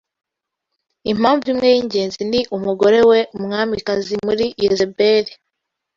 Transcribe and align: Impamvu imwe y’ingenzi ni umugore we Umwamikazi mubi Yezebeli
Impamvu 1.11 1.45
imwe 1.53 1.67
y’ingenzi 1.73 2.21
ni 2.31 2.41
umugore 2.55 2.99
we 3.09 3.19
Umwamikazi 3.37 4.13
mubi 4.25 4.47
Yezebeli 4.63 5.31